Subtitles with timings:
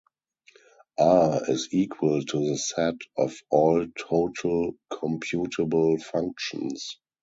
[0.97, 6.97] R is equal to the set of all total computable functions.